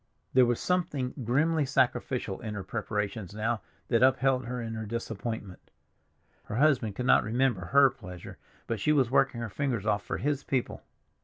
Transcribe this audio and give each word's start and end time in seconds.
There 0.33 0.47
was 0.47 0.59
something 0.59 1.13
grimly 1.23 1.63
sacrificial 1.63 2.41
in 2.41 2.55
her 2.55 2.63
preparations 2.63 3.35
now 3.35 3.61
that 3.89 4.01
upheld 4.01 4.45
her 4.47 4.59
in 4.59 4.73
her 4.73 4.87
disappointment; 4.87 5.69
her 6.45 6.55
husband 6.55 6.95
could 6.95 7.05
not 7.05 7.23
remember 7.23 7.65
her 7.65 7.91
pleasure, 7.91 8.39
but 8.65 8.79
she 8.79 8.93
was 8.93 9.11
working 9.11 9.41
her 9.41 9.49
fingers 9.51 9.85
off 9.85 10.03
for 10.03 10.17
his 10.17 10.43
people. 10.43 10.81